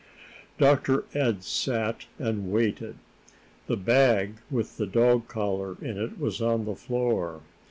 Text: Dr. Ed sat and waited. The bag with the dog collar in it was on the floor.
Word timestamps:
Dr. 0.57 1.03
Ed 1.13 1.43
sat 1.43 2.07
and 2.17 2.51
waited. 2.51 2.95
The 3.67 3.77
bag 3.77 4.37
with 4.49 4.77
the 4.77 4.87
dog 4.87 5.27
collar 5.27 5.77
in 5.79 5.99
it 5.99 6.17
was 6.17 6.41
on 6.41 6.65
the 6.65 6.73
floor. 6.73 7.41